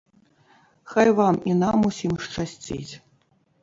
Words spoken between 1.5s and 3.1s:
і нам ўсім шчасціць!